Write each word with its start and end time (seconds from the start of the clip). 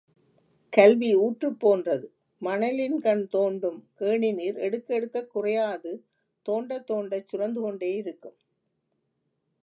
கல்வி 0.73 1.09
ஊற்றுப் 1.15 1.59
போன்றது 1.59 2.07
மணலின்கண் 2.41 3.21
தோண்டும் 3.31 3.77
கேணிநீர் 3.99 4.57
எடுக்க 4.57 4.95
எடுக்கக் 4.95 5.29
குறையாது 5.31 5.91
தோண்டத் 6.45 6.87
தோண்டச் 6.91 7.27
சுரந்துகொண்டே 7.31 7.91
இருக்கும். 7.95 8.37